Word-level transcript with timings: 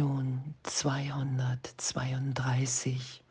Lektion 0.00 0.54
232. 0.62 3.22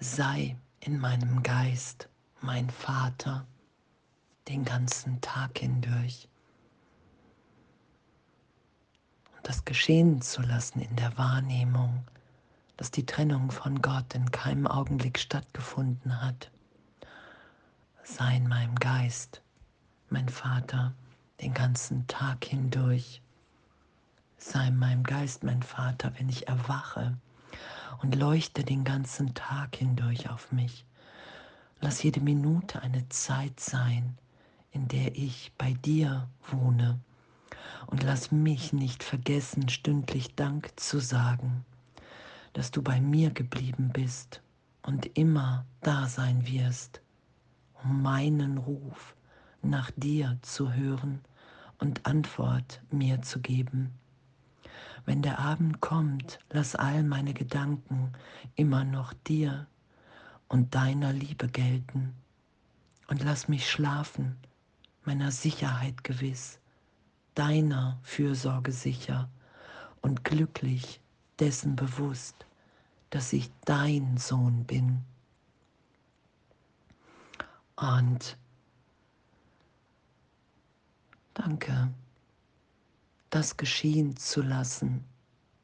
Sei 0.00 0.56
in 0.80 0.98
meinem 0.98 1.42
Geist 1.42 2.08
mein 2.40 2.70
Vater 2.70 3.46
den 4.48 4.64
ganzen 4.64 5.20
Tag 5.20 5.58
hindurch. 5.58 6.30
Und 9.36 9.46
das 9.46 9.66
geschehen 9.66 10.22
zu 10.22 10.40
lassen 10.40 10.80
in 10.80 10.96
der 10.96 11.18
Wahrnehmung, 11.18 12.06
dass 12.78 12.90
die 12.90 13.04
Trennung 13.04 13.50
von 13.50 13.82
Gott 13.82 14.14
in 14.14 14.30
keinem 14.30 14.66
Augenblick 14.66 15.18
stattgefunden 15.18 16.22
hat. 16.22 16.50
Sei 18.02 18.38
in 18.38 18.48
meinem 18.48 18.76
Geist 18.76 19.42
mein 20.08 20.30
Vater 20.30 20.94
den 21.42 21.52
ganzen 21.52 22.06
Tag 22.06 22.46
hindurch 22.46 23.20
sei 24.38 24.68
in 24.68 24.76
meinem 24.76 25.02
Geist 25.02 25.44
mein 25.44 25.62
Vater, 25.62 26.12
wenn 26.18 26.28
ich 26.28 26.48
erwache 26.48 27.16
und 28.02 28.14
leuchte 28.14 28.64
den 28.64 28.84
ganzen 28.84 29.34
Tag 29.34 29.76
hindurch 29.76 30.30
auf 30.30 30.52
mich. 30.52 30.84
Lass 31.80 32.02
jede 32.02 32.20
Minute 32.20 32.82
eine 32.82 33.08
Zeit 33.08 33.60
sein, 33.60 34.18
in 34.70 34.88
der 34.88 35.16
ich 35.16 35.52
bei 35.58 35.72
dir 35.74 36.28
wohne. 36.50 37.00
Und 37.86 38.02
lass 38.02 38.32
mich 38.32 38.72
nicht 38.72 39.02
vergessen, 39.02 39.68
stündlich 39.68 40.34
Dank 40.34 40.78
zu 40.78 40.98
sagen, 41.00 41.64
dass 42.52 42.70
du 42.70 42.82
bei 42.82 43.00
mir 43.00 43.30
geblieben 43.30 43.90
bist 43.92 44.42
und 44.82 45.06
immer 45.16 45.64
da 45.80 46.06
sein 46.06 46.46
wirst, 46.46 47.00
um 47.82 48.02
meinen 48.02 48.58
Ruf 48.58 49.14
nach 49.62 49.90
dir 49.96 50.38
zu 50.42 50.72
hören 50.72 51.20
und 51.78 52.06
Antwort 52.06 52.80
mir 52.90 53.22
zu 53.22 53.40
geben. 53.40 53.92
Wenn 55.04 55.22
der 55.22 55.38
Abend 55.38 55.80
kommt, 55.80 56.38
lass 56.50 56.74
all 56.74 57.02
meine 57.02 57.34
Gedanken 57.34 58.12
immer 58.54 58.84
noch 58.84 59.12
dir 59.12 59.66
und 60.48 60.74
deiner 60.74 61.12
Liebe 61.12 61.48
gelten. 61.48 62.14
Und 63.08 63.22
lass 63.22 63.48
mich 63.48 63.70
schlafen, 63.70 64.36
meiner 65.04 65.30
Sicherheit 65.30 66.02
gewiss, 66.02 66.58
deiner 67.34 67.98
Fürsorge 68.02 68.72
sicher 68.72 69.28
und 70.02 70.24
glücklich 70.24 71.00
dessen 71.38 71.76
bewusst, 71.76 72.46
dass 73.10 73.32
ich 73.32 73.50
dein 73.64 74.16
Sohn 74.16 74.64
bin. 74.64 75.04
Und 77.76 78.36
danke 81.34 81.90
das 83.30 83.56
geschehen 83.56 84.16
zu 84.16 84.42
lassen, 84.42 85.04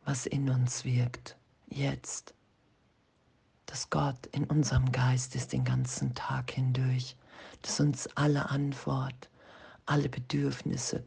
was 0.04 0.26
in 0.26 0.50
uns 0.50 0.84
wirkt, 0.84 1.36
jetzt. 1.68 2.34
Dass 3.66 3.88
Gott 3.88 4.26
in 4.32 4.44
unserem 4.44 4.90
Geist 4.92 5.34
ist 5.34 5.52
den 5.52 5.64
ganzen 5.64 6.14
Tag 6.14 6.50
hindurch, 6.50 7.16
dass 7.62 7.80
uns 7.80 8.08
alle 8.16 8.50
Antwort, 8.50 9.30
alle 9.86 10.08
Bedürfnisse 10.08 11.04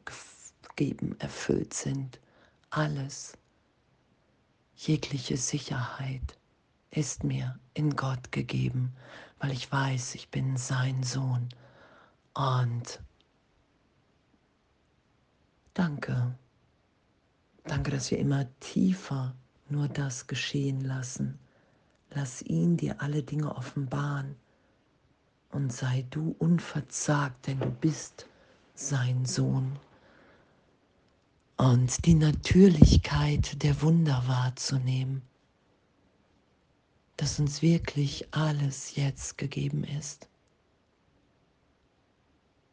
gegeben, 0.75 1.15
erfüllt 1.19 1.73
sind, 1.73 2.19
alles, 2.69 3.37
jegliche 4.75 5.37
Sicherheit 5.37 6.37
ist 6.91 7.23
mir 7.23 7.59
in 7.73 7.95
Gott 7.95 8.31
gegeben, 8.31 8.95
weil 9.39 9.51
ich 9.51 9.71
weiß, 9.71 10.15
ich 10.15 10.29
bin 10.29 10.57
sein 10.57 11.03
Sohn. 11.03 11.49
Und 12.33 13.01
danke 15.73 16.37
Danke, 17.67 17.91
dass 17.91 18.11
wir 18.11 18.19
immer 18.19 18.45
tiefer 18.59 19.35
nur 19.69 19.87
das 19.87 20.27
geschehen 20.27 20.81
lassen. 20.81 21.39
Lass 22.11 22.41
ihn 22.43 22.77
dir 22.77 23.01
alle 23.01 23.23
Dinge 23.23 23.55
offenbaren 23.55 24.35
und 25.51 25.73
sei 25.73 26.05
du 26.11 26.35
unverzagt, 26.37 27.47
denn 27.47 27.59
du 27.59 27.71
bist 27.71 28.27
sein 28.75 29.25
Sohn. 29.25 29.79
Und 31.57 32.05
die 32.05 32.13
Natürlichkeit 32.13 33.63
der 33.63 33.81
Wunder 33.81 34.23
wahrzunehmen, 34.27 35.21
dass 37.17 37.39
uns 37.39 37.61
wirklich 37.61 38.27
alles 38.33 38.95
jetzt 38.95 39.37
gegeben 39.37 39.85
ist, 39.85 40.27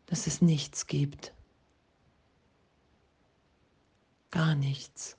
dass 0.07 0.27
es 0.27 0.43
nichts 0.43 0.87
gibt, 0.87 1.33
gar 4.33 4.57
nichts, 4.57 5.17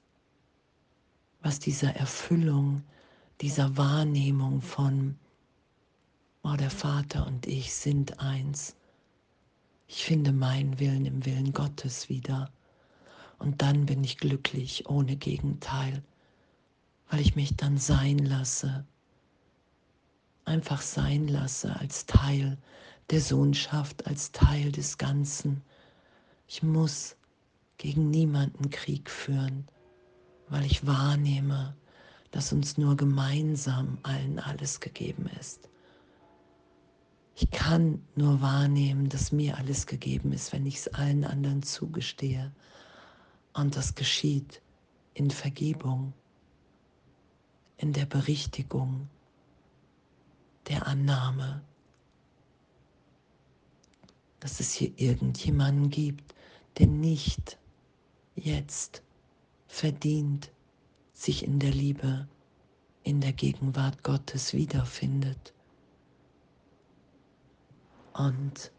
was 1.42 1.60
dieser 1.60 1.96
Erfüllung, 1.96 2.84
dieser 3.40 3.78
Wahrnehmung 3.78 4.62
von, 4.62 5.18
oh, 6.44 6.56
der 6.58 6.70
Vater 6.70 7.26
und 7.26 7.48
ich 7.48 7.74
sind 7.74 8.20
eins. 8.20 8.76
Ich 9.88 10.04
finde 10.04 10.34
meinen 10.34 10.80
Willen 10.80 11.06
im 11.06 11.26
Willen 11.26 11.54
Gottes 11.54 12.10
wieder. 12.10 12.52
Und 13.40 13.62
dann 13.62 13.86
bin 13.86 14.04
ich 14.04 14.18
glücklich 14.18 14.90
ohne 14.90 15.16
Gegenteil, 15.16 16.04
weil 17.10 17.22
ich 17.22 17.36
mich 17.36 17.56
dann 17.56 17.78
sein 17.78 18.18
lasse, 18.18 18.86
einfach 20.46 20.82
sein 20.82 21.28
lasse 21.28 21.76
als 21.80 22.06
Teil 22.06 22.58
der 23.10 23.22
Sohnschaft, 23.22 24.08
als 24.08 24.32
Teil 24.32 24.72
des 24.72 24.98
Ganzen. 24.98 25.62
Ich 26.48 26.64
muss 26.64 27.16
gegen 27.84 28.10
niemanden 28.12 28.70
Krieg 28.70 29.10
führen, 29.10 29.68
weil 30.48 30.64
ich 30.64 30.88
wahrnehme, 30.88 31.76
dass 32.32 32.54
uns 32.54 32.78
nur 32.78 32.96
gemeinsam 32.96 33.98
allen 34.04 34.40
alles 34.40 34.80
gegeben 34.80 35.30
ist. 35.38 35.68
Ich 37.36 37.52
kann 37.52 38.02
nur 38.16 38.40
wahrnehmen, 38.40 39.10
dass 39.10 39.34
mir 39.34 39.58
alles 39.58 39.86
gegeben 39.86 40.32
ist, 40.32 40.54
wenn 40.54 40.66
ich 40.66 40.78
es 40.78 40.88
allen 40.94 41.26
anderen 41.26 41.62
zugestehe. 41.62 42.54
Und 43.52 43.76
das 43.76 43.96
geschieht 43.96 44.62
in 45.14 45.30
Vergebung, 45.30 46.14
in 47.76 47.92
der 47.92 48.06
Berichtigung, 48.06 49.10
der 50.70 50.88
Annahme, 50.88 51.62
dass 54.40 54.62
es 54.62 54.72
hier 54.72 54.94
irgendjemanden 54.96 55.90
gibt, 55.90 56.34
der 56.78 56.88
nicht 56.88 57.58
jetzt 58.36 59.04
verdient, 59.68 60.52
sich 61.14 61.46
in 61.46 61.60
der 61.60 61.72
Liebe, 61.72 62.28
in 63.04 63.22
der 63.22 63.34
Gegenwart 63.34 64.04
Gottes 64.04 64.54
wiederfindet. 64.54 65.54
Und 68.14 68.72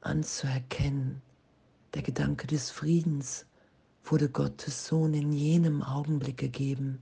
anzuerkennen, 0.00 1.22
der 1.94 2.02
Gedanke 2.02 2.46
des 2.46 2.70
Friedens 2.70 3.46
wurde 4.04 4.28
Gottes 4.28 4.86
Sohn 4.86 5.14
in 5.14 5.32
jenem 5.32 5.82
Augenblick 5.82 6.36
gegeben, 6.36 7.00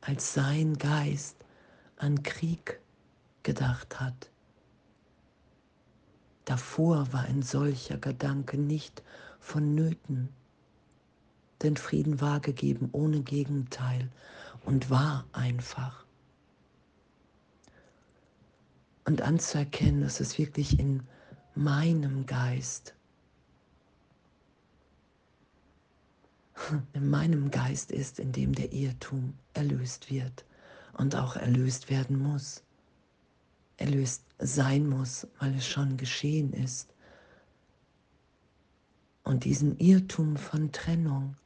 als 0.00 0.32
sein 0.32 0.78
Geist 0.78 1.36
an 1.96 2.22
Krieg 2.22 2.80
gedacht 3.42 4.00
hat. 4.00 4.30
Davor 6.46 7.12
war 7.12 7.24
ein 7.24 7.42
solcher 7.42 7.98
Gedanke 7.98 8.56
nicht 8.56 9.02
vonnöten 9.40 10.30
denn 11.62 11.76
Frieden 11.76 12.20
war 12.20 12.40
gegeben 12.40 12.88
ohne 12.92 13.20
Gegenteil 13.20 14.10
und 14.64 14.90
war 14.90 15.26
einfach. 15.32 16.04
Und 19.04 19.22
anzuerkennen, 19.22 20.02
dass 20.02 20.20
es 20.20 20.38
wirklich 20.38 20.78
in 20.78 21.02
meinem 21.54 22.26
Geist, 22.26 22.94
in 26.92 27.08
meinem 27.08 27.50
Geist 27.50 27.90
ist, 27.90 28.18
in 28.18 28.32
dem 28.32 28.54
der 28.54 28.72
Irrtum 28.72 29.34
erlöst 29.54 30.10
wird 30.10 30.44
und 30.98 31.16
auch 31.16 31.36
erlöst 31.36 31.90
werden 31.90 32.18
muss. 32.18 32.62
Erlöst 33.78 34.24
sein 34.38 34.88
muss, 34.88 35.26
weil 35.38 35.54
es 35.54 35.66
schon 35.66 35.96
geschehen 35.96 36.52
ist. 36.52 36.92
Und 39.24 39.44
diesen 39.44 39.78
Irrtum 39.78 40.36
von 40.36 40.72
Trennung, 40.72 41.36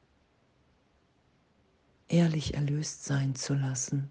ehrlich 2.12 2.54
erlöst 2.54 3.04
sein 3.04 3.34
zu 3.34 3.54
lassen, 3.54 4.10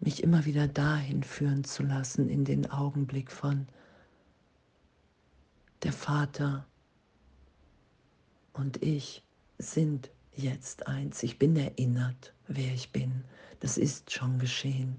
mich 0.00 0.22
immer 0.22 0.44
wieder 0.44 0.68
dahin 0.68 1.24
führen 1.24 1.64
zu 1.64 1.82
lassen 1.82 2.28
in 2.28 2.44
den 2.44 2.70
Augenblick 2.70 3.32
von 3.32 3.66
der 5.82 5.92
Vater 5.92 6.66
und 8.52 8.82
ich 8.82 9.24
sind 9.58 10.10
jetzt 10.34 10.86
eins. 10.86 11.22
Ich 11.24 11.38
bin 11.38 11.56
erinnert, 11.56 12.32
wer 12.46 12.72
ich 12.72 12.92
bin. 12.92 13.24
Das 13.60 13.76
ist 13.76 14.12
schon 14.12 14.38
geschehen. 14.38 14.96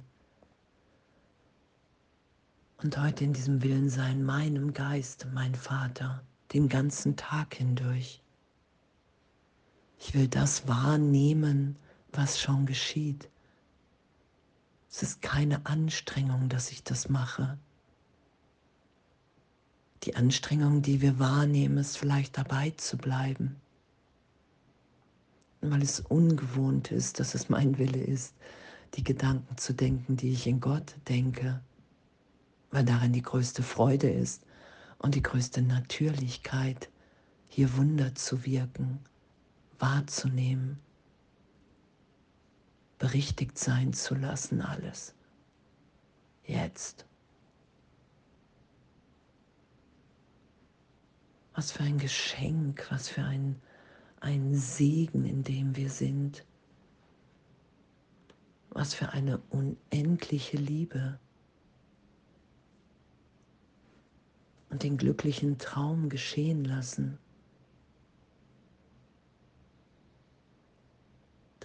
Und 2.82 2.98
heute 2.98 3.24
in 3.24 3.34
diesem 3.34 3.62
Willen 3.64 3.90
sein, 3.90 4.24
meinem 4.24 4.74
Geist, 4.74 5.28
mein 5.34 5.56
Vater, 5.56 6.24
den 6.54 6.68
ganzen 6.68 7.16
Tag 7.16 7.56
hindurch. 7.56 8.22
Ich 10.00 10.14
will 10.14 10.28
das 10.28 10.68
wahrnehmen, 10.68 11.76
was 12.14 12.40
schon 12.40 12.66
geschieht. 12.66 13.30
Es 14.90 15.04
ist 15.04 15.22
keine 15.22 15.66
Anstrengung, 15.66 16.50
dass 16.50 16.72
ich 16.72 16.84
das 16.84 17.10
mache. 17.10 17.58
Die 20.04 20.16
Anstrengung, 20.16 20.82
die 20.82 21.02
wir 21.02 21.20
wahrnehmen, 21.20 21.78
ist 21.78 21.98
vielleicht 21.98 22.38
dabei 22.38 22.72
zu 22.72 22.98
bleiben, 22.98 23.58
weil 25.62 25.82
es 25.82 26.00
ungewohnt 26.00 26.92
ist, 26.92 27.20
dass 27.20 27.36
es 27.36 27.50
mein 27.50 27.78
Wille 27.78 28.02
ist, 28.02 28.34
die 28.96 29.04
Gedanken 29.04 29.58
zu 29.58 29.74
denken, 29.74 30.16
die 30.16 30.32
ich 30.32 30.48
in 30.48 30.62
Gott 30.62 30.96
denke, 31.10 31.60
weil 32.72 32.86
darin 32.86 33.12
die 33.12 33.22
größte 33.22 33.62
Freude 33.62 34.10
ist 34.10 34.44
und 34.98 35.16
die 35.16 35.22
größte 35.22 35.62
Natürlichkeit, 35.62 36.90
hier 37.50 37.76
Wunder 37.76 38.16
zu 38.16 38.46
wirken, 38.46 39.00
wahrzunehmen, 39.80 40.80
berichtigt 42.98 43.58
sein 43.58 43.94
zu 43.94 44.16
lassen, 44.16 44.62
alles. 44.62 45.16
Jetzt. 46.44 47.06
Was 51.54 51.72
für 51.72 51.84
ein 51.84 51.98
Geschenk, 51.98 52.88
was 52.90 53.10
für 53.10 53.24
ein, 53.24 53.62
ein 54.20 54.56
Segen, 54.56 55.26
in 55.26 55.44
dem 55.44 55.76
wir 55.76 55.90
sind. 55.90 56.46
Was 58.70 58.94
für 58.94 59.10
eine 59.10 59.40
unendliche 59.50 60.58
Liebe. 60.58 61.20
Und 64.70 64.84
den 64.84 64.98
glücklichen 64.98 65.58
Traum 65.58 66.10
geschehen 66.10 66.64
lassen. 66.64 67.18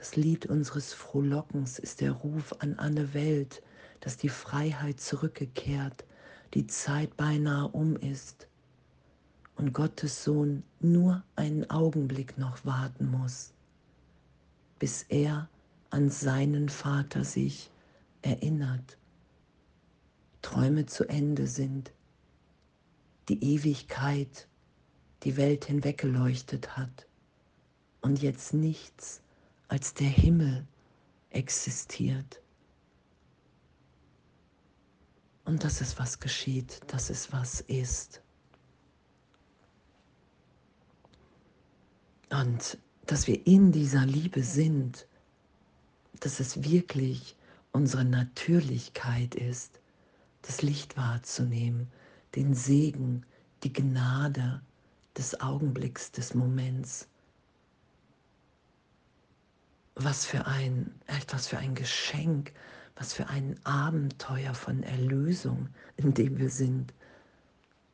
Das 0.05 0.17
Lied 0.17 0.45
unseres 0.45 0.93
Frohlockens 0.93 1.79
ist 1.79 2.03
der 2.03 2.13
Ruf 2.13 2.55
an 2.59 2.79
alle 2.79 3.15
Welt, 3.15 3.63
dass 4.01 4.19
die 4.19 4.29
Freiheit 4.29 5.01
zurückgekehrt, 5.01 6.05
die 6.53 6.67
Zeit 6.67 7.17
beinahe 7.17 7.69
um 7.69 7.97
ist 7.97 8.47
und 9.57 9.73
Gottes 9.73 10.23
Sohn 10.23 10.63
nur 10.79 11.23
einen 11.37 11.71
Augenblick 11.71 12.37
noch 12.37 12.67
warten 12.67 13.11
muss, 13.11 13.55
bis 14.79 15.05
er 15.05 15.49
an 15.89 16.11
seinen 16.11 16.69
Vater 16.69 17.25
sich 17.25 17.71
erinnert, 18.21 18.99
Träume 20.43 20.85
zu 20.85 21.09
Ende 21.09 21.47
sind, 21.47 21.95
die 23.31 23.43
Ewigkeit 23.43 24.49
die 25.23 25.39
Welt 25.39 25.65
hinweggeleuchtet 25.65 26.77
hat 26.77 27.07
und 28.03 28.21
jetzt 28.21 28.53
nichts 28.53 29.24
als 29.75 29.93
der 29.93 30.07
Himmel 30.07 30.69
existiert. 31.31 32.41
Und 35.45 35.65
das 35.65 35.81
ist, 35.81 35.99
was 35.99 36.21
geschieht, 36.21 36.81
das 36.87 37.11
ist, 37.11 37.33
was 37.33 37.61
ist. 37.63 38.23
Und 42.31 42.79
dass 43.07 43.27
wir 43.27 43.45
in 43.49 43.73
dieser 43.73 44.07
Liebe 44.07 44.45
sind, 44.45 45.09
dass 46.21 46.39
es 46.39 46.63
wirklich 46.63 47.37
unsere 47.73 48.05
Natürlichkeit 48.05 49.35
ist, 49.35 49.81
das 50.43 50.63
Licht 50.63 50.97
wahrzunehmen, 50.97 51.91
den 52.37 52.55
Segen, 52.55 53.27
die 53.65 53.73
Gnade 53.73 54.63
des 55.19 55.41
Augenblicks, 55.41 56.13
des 56.13 56.33
Moments. 56.33 57.09
Was 59.97 60.27
für 60.27 60.47
ein, 60.47 60.93
was 61.29 61.47
für 61.47 61.59
ein 61.59 61.75
Geschenk, 61.75 62.53
was 62.97 63.13
für 63.13 63.29
ein 63.29 63.59
Abenteuer 63.65 64.55
von 64.55 64.83
Erlösung, 64.83 65.69
in 65.97 66.15
dem 66.15 66.39
wir 66.39 66.51
sind. 66.51 66.93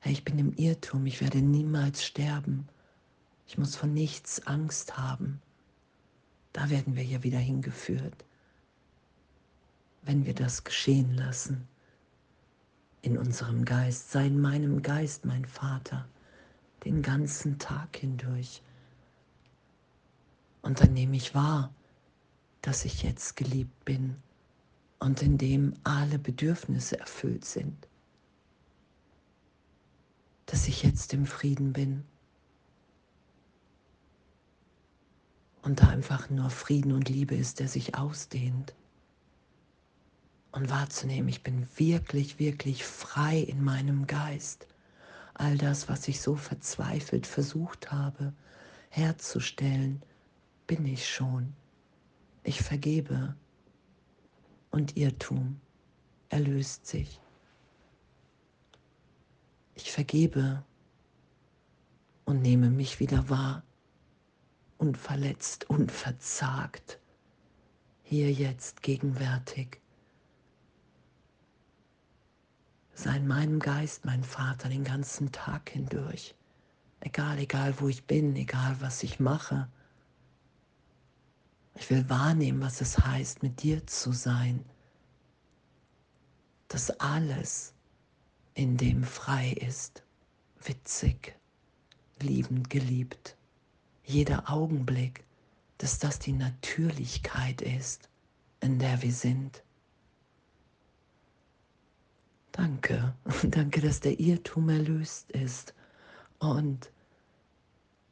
Hey, 0.00 0.12
ich 0.12 0.24
bin 0.24 0.38
im 0.38 0.54
Irrtum, 0.54 1.04
ich 1.06 1.20
werde 1.20 1.42
niemals 1.42 2.04
sterben. 2.04 2.68
Ich 3.46 3.58
muss 3.58 3.76
von 3.76 3.92
nichts 3.92 4.46
Angst 4.46 4.96
haben. 4.96 5.42
Da 6.52 6.70
werden 6.70 6.96
wir 6.96 7.04
ja 7.04 7.22
wieder 7.22 7.38
hingeführt, 7.38 8.24
wenn 10.02 10.24
wir 10.24 10.34
das 10.34 10.64
geschehen 10.64 11.14
lassen. 11.14 11.68
In 13.02 13.16
unserem 13.16 13.64
Geist, 13.64 14.10
sei 14.10 14.26
in 14.26 14.40
meinem 14.40 14.82
Geist, 14.82 15.24
mein 15.24 15.44
Vater, 15.44 16.06
den 16.84 17.02
ganzen 17.02 17.58
Tag 17.58 17.96
hindurch. 17.96 18.62
Und 20.62 20.80
dann 20.80 20.92
nehme 20.92 21.16
ich 21.16 21.34
wahr, 21.34 21.72
dass 22.62 22.84
ich 22.84 23.02
jetzt 23.02 23.36
geliebt 23.36 23.84
bin 23.84 24.16
und 24.98 25.22
in 25.22 25.38
dem 25.38 25.74
alle 25.84 26.18
Bedürfnisse 26.18 26.98
erfüllt 26.98 27.44
sind. 27.44 27.88
Dass 30.46 30.68
ich 30.68 30.82
jetzt 30.82 31.14
im 31.14 31.26
Frieden 31.26 31.72
bin 31.72 32.04
und 35.62 35.80
da 35.80 35.88
einfach 35.88 36.30
nur 36.30 36.50
Frieden 36.50 36.92
und 36.92 37.08
Liebe 37.08 37.34
ist, 37.34 37.60
der 37.60 37.68
sich 37.68 37.94
ausdehnt. 37.94 38.74
Und 40.52 40.68
wahrzunehmen, 40.68 41.28
ich 41.28 41.42
bin 41.42 41.66
wirklich, 41.76 42.38
wirklich 42.38 42.84
frei 42.84 43.38
in 43.38 43.62
meinem 43.62 44.06
Geist. 44.06 44.66
All 45.34 45.56
das, 45.56 45.88
was 45.88 46.08
ich 46.08 46.20
so 46.20 46.34
verzweifelt 46.34 47.26
versucht 47.26 47.92
habe 47.92 48.32
herzustellen, 48.90 50.02
bin 50.66 50.84
ich 50.84 51.08
schon. 51.08 51.54
Ich 52.42 52.62
vergebe 52.62 53.36
und 54.70 54.96
Irrtum 54.96 55.60
erlöst 56.28 56.86
sich. 56.86 57.20
Ich 59.74 59.92
vergebe 59.92 60.64
und 62.24 62.42
nehme 62.42 62.70
mich 62.70 63.00
wieder 63.00 63.28
wahr 63.28 63.62
unverletzt, 64.80 65.68
unverzagt, 65.68 66.98
hier 68.02 68.32
jetzt 68.32 68.82
gegenwärtig. 68.82 69.80
Sei 72.94 73.16
in 73.16 73.26
meinem 73.26 73.60
Geist, 73.60 74.04
mein 74.04 74.24
Vater, 74.24 74.68
den 74.68 74.84
ganzen 74.84 75.32
Tag 75.32 75.70
hindurch. 75.70 76.34
Egal, 77.00 77.38
egal, 77.38 77.74
wo 77.78 77.88
ich 77.88 78.04
bin, 78.04 78.34
egal, 78.36 78.76
was 78.80 79.02
ich 79.02 79.20
mache. 79.20 79.68
Ich 81.80 81.90
will 81.90 82.08
wahrnehmen, 82.08 82.60
was 82.60 82.80
es 82.80 82.98
heißt, 82.98 83.42
mit 83.42 83.62
dir 83.62 83.84
zu 83.86 84.12
sein. 84.12 84.64
Dass 86.68 86.90
alles 87.00 87.72
in 88.54 88.76
dem 88.76 89.02
frei 89.02 89.50
ist, 89.52 90.04
witzig, 90.62 91.34
liebend 92.20 92.70
geliebt 92.70 93.34
jeder 94.10 94.50
Augenblick, 94.50 95.24
dass 95.78 95.98
das 95.98 96.18
die 96.18 96.32
Natürlichkeit 96.32 97.62
ist, 97.62 98.08
in 98.60 98.78
der 98.78 99.00
wir 99.02 99.12
sind. 99.12 99.62
Danke, 102.52 103.14
danke, 103.44 103.80
dass 103.80 104.00
der 104.00 104.18
Irrtum 104.20 104.68
erlöst 104.68 105.30
ist 105.30 105.74
und 106.38 106.90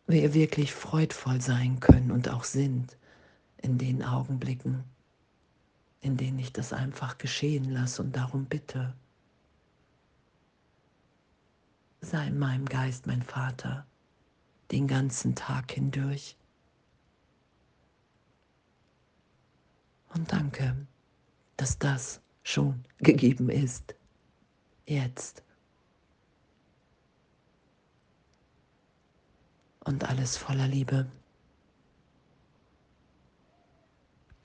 wir 0.06 0.32
wirklich 0.32 0.72
freudvoll 0.72 1.40
sein 1.40 1.80
können 1.80 2.10
und 2.10 2.30
auch 2.30 2.44
sind 2.44 2.96
in 3.58 3.78
den 3.78 4.02
Augenblicken, 4.02 4.84
in 6.00 6.16
denen 6.16 6.38
ich 6.38 6.52
das 6.52 6.72
einfach 6.72 7.18
geschehen 7.18 7.64
lasse 7.70 8.02
und 8.02 8.16
darum 8.16 8.44
bitte. 8.46 8.94
Sei 12.00 12.28
in 12.28 12.38
meinem 12.38 12.66
Geist 12.66 13.06
mein 13.06 13.22
Vater 13.22 13.86
den 14.70 14.86
ganzen 14.86 15.34
Tag 15.34 15.72
hindurch. 15.72 16.36
Und 20.14 20.32
danke, 20.32 20.74
dass 21.56 21.78
das 21.78 22.20
schon 22.42 22.84
gegeben 22.98 23.50
ist. 23.50 23.94
Jetzt. 24.86 25.42
Und 29.84 30.04
alles 30.04 30.36
voller 30.36 30.68
Liebe. 30.68 31.06